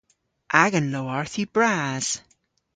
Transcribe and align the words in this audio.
Agan 0.63 0.87
lowarth 0.93 1.35
yw 1.41 1.47
bras. 1.55 2.07